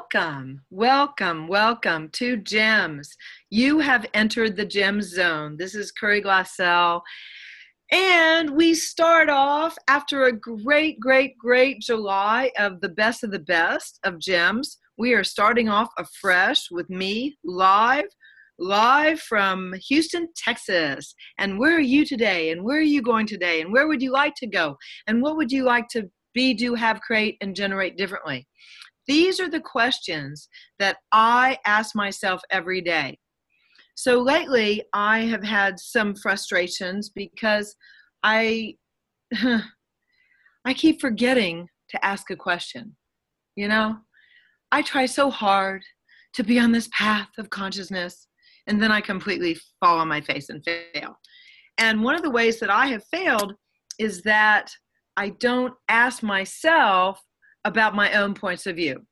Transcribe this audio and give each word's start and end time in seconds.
Welcome, 0.00 0.62
welcome, 0.70 1.46
welcome 1.46 2.08
to 2.14 2.38
Gems. 2.38 3.14
You 3.50 3.80
have 3.80 4.06
entered 4.14 4.56
the 4.56 4.64
Gem 4.64 5.02
Zone. 5.02 5.58
This 5.58 5.74
is 5.74 5.92
Curry 5.92 6.22
Glassell. 6.22 7.02
And 7.92 8.50
we 8.56 8.72
start 8.72 9.28
off 9.28 9.76
after 9.88 10.24
a 10.24 10.32
great, 10.32 10.98
great, 10.98 11.36
great 11.36 11.82
July 11.82 12.50
of 12.58 12.80
the 12.80 12.88
best 12.88 13.22
of 13.22 13.30
the 13.30 13.40
best 13.40 14.00
of 14.02 14.18
Gems. 14.18 14.78
We 14.96 15.12
are 15.12 15.22
starting 15.22 15.68
off 15.68 15.90
afresh 15.98 16.70
with 16.70 16.88
me 16.88 17.36
live, 17.44 18.08
live 18.58 19.20
from 19.20 19.74
Houston, 19.88 20.28
Texas. 20.34 21.14
And 21.38 21.58
where 21.58 21.76
are 21.76 21.78
you 21.78 22.06
today? 22.06 22.52
And 22.52 22.64
where 22.64 22.78
are 22.78 22.80
you 22.80 23.02
going 23.02 23.26
today? 23.26 23.60
And 23.60 23.70
where 23.70 23.86
would 23.86 24.00
you 24.00 24.12
like 24.12 24.34
to 24.36 24.46
go? 24.46 24.78
And 25.06 25.20
what 25.20 25.36
would 25.36 25.52
you 25.52 25.64
like 25.64 25.88
to 25.88 26.10
be, 26.32 26.54
do, 26.54 26.74
have, 26.74 27.02
create, 27.02 27.36
and 27.42 27.54
generate 27.54 27.98
differently? 27.98 28.46
These 29.06 29.40
are 29.40 29.48
the 29.48 29.60
questions 29.60 30.48
that 30.78 30.98
I 31.12 31.58
ask 31.66 31.94
myself 31.94 32.40
every 32.50 32.80
day. 32.80 33.18
So 33.94 34.20
lately, 34.20 34.84
I 34.92 35.20
have 35.20 35.44
had 35.44 35.78
some 35.78 36.14
frustrations 36.14 37.10
because 37.10 37.74
I 38.22 38.76
I 39.34 40.74
keep 40.74 41.00
forgetting 41.00 41.68
to 41.90 42.04
ask 42.04 42.30
a 42.30 42.36
question. 42.36 42.96
You 43.56 43.68
know, 43.68 43.96
I 44.72 44.82
try 44.82 45.06
so 45.06 45.30
hard 45.30 45.82
to 46.34 46.44
be 46.44 46.58
on 46.58 46.72
this 46.72 46.88
path 46.96 47.28
of 47.38 47.50
consciousness, 47.50 48.26
and 48.66 48.80
then 48.80 48.92
I 48.92 49.00
completely 49.00 49.58
fall 49.80 49.98
on 49.98 50.08
my 50.08 50.20
face 50.20 50.48
and 50.48 50.64
fail. 50.64 51.16
And 51.78 52.02
one 52.02 52.14
of 52.14 52.22
the 52.22 52.30
ways 52.30 52.60
that 52.60 52.70
I 52.70 52.86
have 52.88 53.04
failed 53.10 53.54
is 53.98 54.22
that 54.22 54.70
I 55.16 55.30
don't 55.40 55.74
ask 55.88 56.22
myself 56.22 57.20
about 57.64 57.94
my 57.94 58.12
own 58.14 58.34
points 58.34 58.66
of 58.66 58.76
view. 58.76 59.04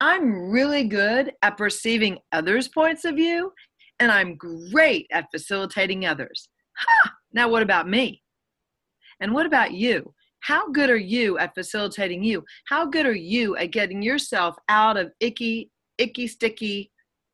I'm 0.00 0.50
really 0.50 0.84
good 0.84 1.32
at 1.42 1.56
perceiving 1.56 2.18
others' 2.32 2.68
points 2.68 3.04
of 3.04 3.16
view, 3.16 3.52
and 3.98 4.12
I'm 4.12 4.36
great 4.36 5.06
at 5.10 5.26
facilitating 5.32 6.06
others. 6.06 6.48
Huh, 6.76 7.10
now, 7.32 7.48
what 7.48 7.62
about 7.62 7.88
me? 7.88 8.22
And 9.20 9.32
what 9.32 9.46
about 9.46 9.72
you? 9.72 10.14
How 10.40 10.70
good 10.70 10.88
are 10.88 10.96
you 10.96 11.36
at 11.38 11.54
facilitating 11.54 12.22
you? 12.22 12.44
How 12.68 12.86
good 12.86 13.06
are 13.06 13.12
you 13.12 13.56
at 13.56 13.72
getting 13.72 14.02
yourself 14.02 14.56
out 14.68 14.96
of 14.96 15.10
icky, 15.18 15.70
icky, 15.98 16.28
sticky, 16.28 16.92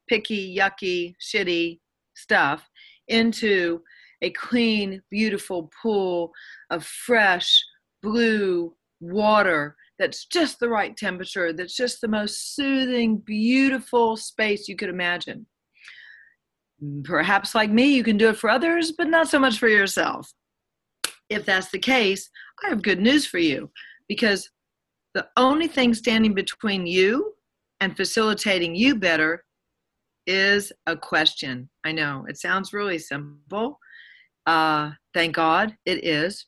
picky, 0.09 0.57
yucky, 0.57 1.15
shitty 1.21 1.81
stuff 2.15 2.69
into 3.09 3.83
a 4.23 4.31
clean, 4.31 5.03
beautiful 5.11 5.71
pool 5.83 6.33
of 6.71 6.85
fresh, 6.85 7.63
blue 8.03 8.75
water 9.01 9.77
that's 9.99 10.27
just 10.27 10.59
the 10.59 10.69
right 10.69 10.97
temperature, 10.97 11.53
that's 11.53 11.77
just 11.77 12.01
the 12.01 12.09
most 12.09 12.55
soothing, 12.55 13.19
beautiful 13.19 14.17
space 14.17 14.69
you 14.69 14.77
could 14.77 14.89
imagine. 14.89 15.47
Perhaps, 17.05 17.55
like 17.55 17.71
me, 17.71 17.95
you 17.95 18.03
can 18.03 18.17
do 18.17 18.29
it 18.29 18.37
for 18.37 18.51
others, 18.51 18.93
but 18.93 19.09
not 19.09 19.29
so 19.29 19.39
much 19.39 19.59
for 19.59 19.69
yourself. 19.69 20.33
If 21.31 21.47
that's 21.47 21.71
the 21.71 21.79
case, 21.79 22.29
I 22.65 22.69
have 22.69 22.83
good 22.83 23.01
news 23.01 23.27
for 23.27 23.39
you 23.39 23.71
because 24.09 24.51
the 25.15 25.27
only 25.37 25.69
thing 25.69 25.95
standing 25.95 26.35
between 26.35 26.87
you 26.87 27.35
and 27.81 27.97
facilitating 27.97 28.75
you 28.75 28.97
better 28.97 29.45
is 30.27 30.73
a 30.87 30.97
question. 30.97 31.69
I 31.85 31.93
know 31.93 32.27
it 32.29 32.39
sounds 32.39 32.73
really 32.73 32.99
simple. 32.99 33.79
Uh, 34.47 34.93
thank 35.15 35.35
God 35.35 35.77
it 35.87 36.05
is. 36.05 36.47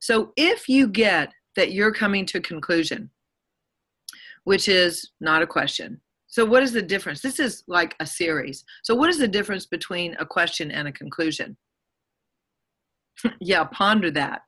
So 0.00 0.32
if 0.36 0.68
you 0.68 0.88
get 0.88 1.32
that 1.56 1.72
you're 1.72 1.92
coming 1.92 2.26
to 2.26 2.38
a 2.38 2.42
conclusion, 2.42 3.10
which 4.44 4.68
is 4.68 5.10
not 5.20 5.42
a 5.42 5.46
question. 5.46 6.00
So, 6.32 6.46
what 6.46 6.62
is 6.62 6.72
the 6.72 6.82
difference? 6.82 7.20
This 7.20 7.38
is 7.38 7.62
like 7.66 7.94
a 8.00 8.06
series. 8.06 8.64
So, 8.82 8.94
what 8.94 9.10
is 9.10 9.18
the 9.18 9.28
difference 9.28 9.66
between 9.66 10.16
a 10.18 10.24
question 10.24 10.70
and 10.70 10.88
a 10.88 10.92
conclusion? 10.92 11.56
yeah, 13.40 13.64
ponder 13.64 14.10
that. 14.12 14.40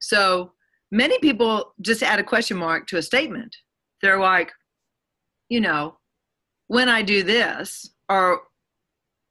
So, 0.00 0.52
many 0.90 1.18
people 1.20 1.72
just 1.80 2.02
add 2.02 2.18
a 2.18 2.24
question 2.24 2.58
mark 2.58 2.86
to 2.88 2.98
a 2.98 3.02
statement. 3.02 3.56
They're 4.02 4.20
like, 4.20 4.52
you 5.48 5.62
know, 5.62 5.98
when 6.66 6.90
I 6.90 7.00
do 7.00 7.22
this, 7.22 7.90
or 8.10 8.42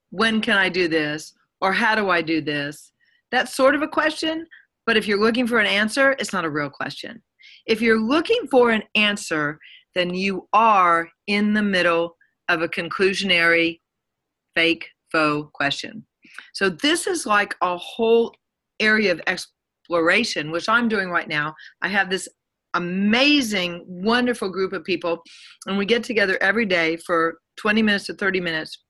when 0.09 0.41
can 0.41 0.57
I 0.57 0.69
do 0.69 0.87
this, 0.87 1.33
or 1.61 1.73
how 1.73 1.93
do 1.93 2.09
I 2.09 2.23
do 2.23 2.41
this? 2.41 2.91
That's 3.31 3.55
sort 3.55 3.75
of 3.75 3.83
a 3.83 3.87
question, 3.87 4.47
but 4.85 4.97
if 4.97 5.07
you're 5.07 5.19
looking 5.19 5.47
for 5.47 5.59
an 5.59 5.65
answer, 5.65 6.15
it's 6.19 6.33
not 6.33 6.45
a 6.45 6.49
real 6.49 6.69
question. 6.69 7.21
If 7.65 7.81
you're 7.81 7.99
looking 7.99 8.47
for 8.51 8.71
an 8.71 8.83
answer, 8.95 9.59
then 9.95 10.13
you 10.13 10.47
are 10.53 11.07
in 11.27 11.53
the 11.53 11.61
middle 11.61 12.15
of 12.49 12.61
a 12.61 12.67
conclusionary 12.67 13.79
fake 14.55 14.87
faux 15.11 15.49
question. 15.53 16.05
So 16.53 16.69
this 16.69 17.07
is 17.07 17.25
like 17.25 17.55
a 17.61 17.77
whole 17.77 18.33
area 18.79 19.11
of 19.11 19.21
exploration, 19.27 20.51
which 20.51 20.67
I'm 20.67 20.89
doing 20.89 21.09
right 21.09 21.27
now. 21.27 21.53
I 21.81 21.87
have 21.89 22.09
this 22.09 22.27
amazing, 22.73 23.83
wonderful 23.87 24.49
group 24.49 24.73
of 24.73 24.83
people, 24.83 25.21
and 25.67 25.77
we 25.77 25.85
get 25.85 26.03
together 26.03 26.37
every 26.41 26.65
day 26.65 26.97
for 26.97 27.37
20 27.57 27.83
minutes 27.83 28.05
to 28.05 28.15
30 28.15 28.41
minutes, 28.41 28.83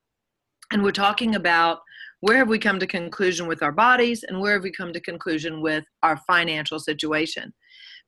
and 0.71 0.81
we're 0.81 0.91
talking 0.91 1.35
about 1.35 1.79
where 2.23 2.37
have 2.37 2.47
we 2.47 2.57
come 2.57 2.79
to 2.79 2.87
conclusion 2.87 3.47
with 3.47 3.61
our 3.61 3.73
bodies 3.73 4.23
and 4.23 4.39
where 4.39 4.53
have 4.53 4.63
we 4.63 4.71
come 4.71 4.93
to 4.93 5.01
conclusion 5.01 5.61
with 5.61 5.83
our 6.03 6.15
financial 6.25 6.79
situation? 6.79 7.53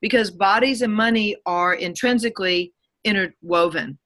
Because 0.00 0.30
bodies 0.30 0.80
and 0.80 0.90
money 0.90 1.36
are 1.44 1.74
intrinsically 1.74 2.72
interwoven. 3.04 3.98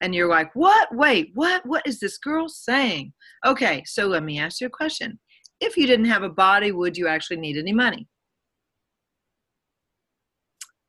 And 0.00 0.14
you're 0.14 0.30
like 0.30 0.48
what? 0.54 0.88
Wait 0.90 1.32
what? 1.34 1.66
What 1.66 1.86
is 1.86 2.00
this 2.00 2.16
girl 2.16 2.48
saying? 2.48 3.12
Okay 3.44 3.82
so 3.84 4.06
let 4.06 4.22
me 4.22 4.40
ask 4.40 4.62
you 4.62 4.68
a 4.68 4.70
question. 4.70 5.18
If 5.60 5.76
you 5.76 5.86
didn't 5.86 6.06
have 6.06 6.22
a 6.22 6.30
body 6.30 6.72
would 6.72 6.96
you 6.96 7.06
actually 7.06 7.36
need 7.36 7.58
any 7.58 7.74
money? 7.74 8.08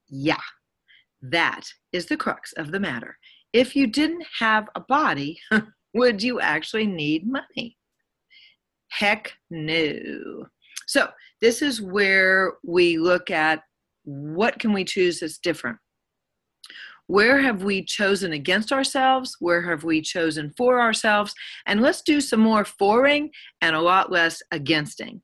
Yeah 0.08 0.48
that 1.22 1.64
is 1.92 2.06
the 2.06 2.16
crux 2.16 2.54
of 2.54 2.72
the 2.72 2.80
matter. 2.80 3.18
If 3.52 3.76
you 3.76 3.88
didn't 3.88 4.26
have 4.40 4.70
a 4.74 4.80
body 4.80 5.38
would 5.94 6.24
you 6.24 6.40
actually 6.40 6.88
need 6.88 7.28
money 7.28 7.77
Heck 8.90 9.34
no. 9.50 10.48
So 10.88 11.10
this 11.42 11.62
is 11.62 11.82
where 11.82 12.54
we 12.64 12.98
look 12.98 13.30
at 13.30 13.62
what 14.04 14.58
can 14.58 14.74
we 14.74 14.86
choose 14.86 15.20
that's 15.20 15.38
different. 15.38 15.78
Where 17.08 17.40
have 17.40 17.64
we 17.64 17.84
chosen 17.84 18.34
against 18.34 18.74
ourselves? 18.74 19.38
Where 19.40 19.62
have 19.62 19.84
we 19.84 20.02
chosen 20.02 20.54
for 20.58 20.82
ourselves? 20.82 21.34
And 21.66 21.82
let's 21.82 22.02
do 22.02 22.20
some 22.20 22.42
more 22.42 22.66
foring 22.66 23.30
and 23.62 23.76
a 23.76 23.82
lot 23.82 24.12
less 24.12 24.42
againsting. 24.54 25.22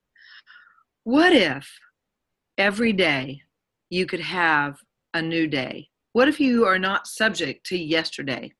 What 1.04 1.34
if 1.34 1.70
every 2.56 2.94
day 2.94 3.42
you 3.90 4.06
could 4.06 4.20
have 4.20 4.78
a 5.12 5.20
new 5.20 5.46
day? 5.46 5.88
What 6.14 6.28
if 6.28 6.40
you 6.40 6.64
are 6.64 6.78
not 6.78 7.06
subject 7.06 7.66
to 7.66 7.76
yesterday? 7.76 8.52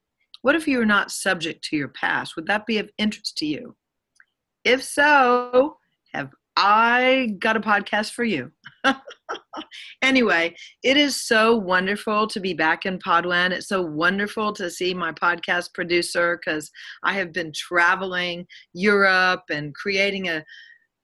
What 0.42 0.54
if 0.54 0.68
you 0.68 0.80
are 0.80 0.86
not 0.86 1.10
subject 1.10 1.64
to 1.64 1.76
your 1.76 1.88
past? 1.88 2.36
Would 2.36 2.46
that 2.48 2.66
be 2.66 2.76
of 2.76 2.90
interest 2.98 3.38
to 3.38 3.46
you? 3.46 3.74
If 4.64 4.82
so, 4.82 5.76
have 6.14 6.30
I 6.56 7.34
got 7.38 7.56
a 7.56 7.60
podcast 7.60 8.12
for 8.12 8.24
you? 8.24 8.50
anyway, 10.02 10.54
it 10.82 10.96
is 10.96 11.22
so 11.22 11.54
wonderful 11.54 12.26
to 12.28 12.40
be 12.40 12.54
back 12.54 12.86
in 12.86 12.98
Podland. 12.98 13.50
It's 13.50 13.68
so 13.68 13.82
wonderful 13.82 14.54
to 14.54 14.70
see 14.70 14.94
my 14.94 15.12
podcast 15.12 15.74
producer 15.74 16.38
because 16.38 16.70
I 17.02 17.12
have 17.12 17.30
been 17.30 17.52
traveling 17.54 18.46
Europe 18.72 19.42
and 19.50 19.74
creating 19.74 20.28
a 20.28 20.42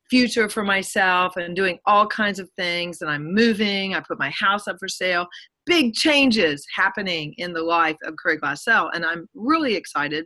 future 0.09 0.49
for 0.49 0.65
myself 0.65 1.37
and 1.37 1.55
doing 1.55 1.79
all 1.85 2.07
kinds 2.07 2.39
of 2.39 2.49
things. 2.57 3.03
And 3.03 3.11
I'm 3.11 3.35
moving, 3.35 3.95
I 3.95 4.01
put 4.01 4.19
my 4.19 4.31
house 4.31 4.69
up 4.69 4.77
for 4.81 4.89
sale. 4.89 5.27
Big 5.67 5.93
changes 5.93 6.65
happening 6.75 7.35
in 7.37 7.53
the 7.53 7.63
life 7.63 7.97
of 8.05 8.15
Curry 8.17 8.39
Glassell, 8.39 8.89
and 8.95 9.05
I'm 9.05 9.29
really 9.35 9.75
excited 9.75 10.25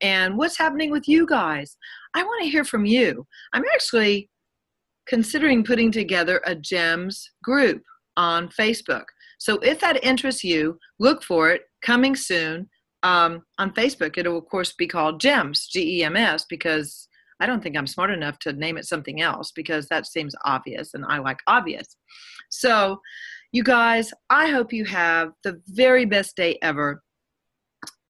and 0.00 0.36
what's 0.36 0.58
happening 0.58 0.90
with 0.90 1.08
you 1.08 1.26
guys. 1.26 1.76
I 2.14 2.22
want 2.22 2.42
to 2.42 2.50
hear 2.50 2.64
from 2.64 2.84
you. 2.84 3.26
I'm 3.52 3.64
actually 3.72 4.30
considering 5.06 5.64
putting 5.64 5.90
together 5.90 6.40
a 6.44 6.54
GEMS 6.54 7.30
group 7.42 7.82
on 8.16 8.48
Facebook. 8.48 9.04
So 9.38 9.58
if 9.58 9.80
that 9.80 10.04
interests 10.04 10.44
you, 10.44 10.78
look 10.98 11.22
for 11.22 11.50
it 11.50 11.62
coming 11.82 12.16
soon 12.16 12.68
um, 13.02 13.42
on 13.58 13.72
Facebook. 13.72 14.18
It'll, 14.18 14.38
of 14.38 14.46
course, 14.46 14.72
be 14.72 14.86
called 14.86 15.20
GEMS, 15.20 15.68
G 15.68 16.00
E 16.00 16.04
M 16.04 16.16
S, 16.16 16.44
because 16.48 17.08
I 17.40 17.46
don't 17.46 17.62
think 17.62 17.76
I'm 17.76 17.86
smart 17.86 18.10
enough 18.10 18.38
to 18.40 18.52
name 18.52 18.76
it 18.76 18.84
something 18.84 19.20
else 19.20 19.52
because 19.54 19.86
that 19.86 20.06
seems 20.06 20.34
obvious 20.44 20.94
and 20.94 21.04
I 21.08 21.18
like 21.18 21.38
obvious. 21.46 21.96
So, 22.50 23.00
you 23.52 23.62
guys, 23.62 24.12
I 24.28 24.48
hope 24.48 24.72
you 24.72 24.84
have 24.86 25.30
the 25.44 25.62
very 25.68 26.04
best 26.04 26.36
day 26.36 26.58
ever 26.60 27.02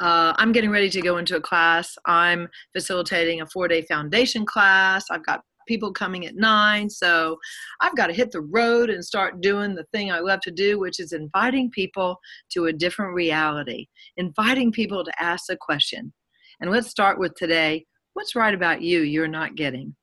uh, 0.00 0.32
I'm 0.36 0.52
getting 0.52 0.70
ready 0.70 0.90
to 0.90 1.00
go 1.00 1.18
into 1.18 1.36
a 1.36 1.40
class. 1.40 1.94
I'm 2.06 2.48
facilitating 2.72 3.40
a 3.40 3.46
four 3.46 3.68
day 3.68 3.82
foundation 3.82 4.46
class. 4.46 5.06
I've 5.10 5.24
got 5.24 5.40
people 5.66 5.92
coming 5.92 6.26
at 6.26 6.34
nine. 6.34 6.88
So 6.88 7.36
I've 7.80 7.96
got 7.96 8.06
to 8.06 8.12
hit 8.12 8.32
the 8.32 8.40
road 8.40 8.90
and 8.90 9.04
start 9.04 9.40
doing 9.40 9.74
the 9.74 9.84
thing 9.92 10.10
I 10.10 10.20
love 10.20 10.40
to 10.40 10.50
do, 10.50 10.78
which 10.78 10.98
is 10.98 11.12
inviting 11.12 11.70
people 11.70 12.16
to 12.52 12.66
a 12.66 12.72
different 12.72 13.14
reality, 13.14 13.86
inviting 14.16 14.72
people 14.72 15.04
to 15.04 15.22
ask 15.22 15.44
a 15.50 15.56
question. 15.56 16.12
And 16.60 16.70
let's 16.70 16.88
start 16.88 17.18
with 17.18 17.34
today 17.34 17.84
what's 18.14 18.34
right 18.34 18.54
about 18.54 18.82
you 18.82 19.02
you're 19.02 19.28
not 19.28 19.54
getting? 19.54 19.94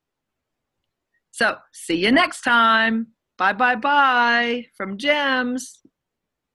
So 1.31 1.57
see 1.73 1.97
you 1.97 2.13
next 2.13 2.43
time. 2.43 3.07
Bye 3.37 3.51
bye 3.51 3.75
bye 3.75 4.65
from 4.77 4.97
Gems. 4.97 5.84